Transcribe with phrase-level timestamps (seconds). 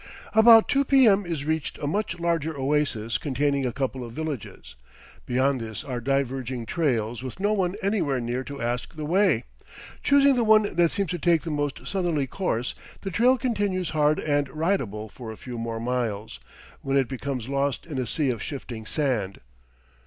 [0.33, 1.27] About 2 p.m.
[1.27, 4.73] is reached a much larger oasis containing a couple of villages;
[5.27, 9.43] beyond this are diverging trails with no one anywhere near to ask the way.
[10.01, 14.19] Choosing the one that seems to take the most southerly course, the trail continues hard
[14.19, 16.39] and ridable for a few more miles,
[16.81, 19.39] when it becomes lost in a sea of shifting sand.